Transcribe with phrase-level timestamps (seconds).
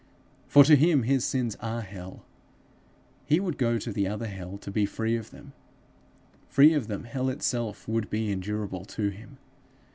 [0.47, 2.25] For to him his sins are hell;
[3.27, 5.53] he would go to the other hell to be free of them;
[6.47, 9.37] free of them, hell itself would be endurable to him.